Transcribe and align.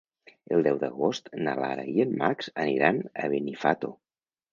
El 0.55 0.61
deu 0.67 0.77
d'agost 0.83 1.29
na 1.47 1.53
Lara 1.59 1.83
i 1.97 2.01
en 2.05 2.15
Max 2.21 2.49
aniran 2.63 3.03
a 3.25 3.29
Benifato. 3.35 3.93